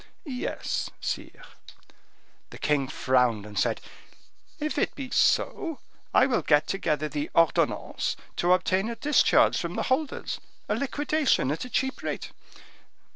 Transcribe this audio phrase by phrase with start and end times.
[0.25, 1.43] "Yes, sire."
[2.49, 3.79] The king frowned and said,
[4.57, 5.79] "If it be so,
[6.11, 11.51] I will get together the ordonnances to obtain a discharge from the holders, a liquidation
[11.51, 12.31] at a cheap rate."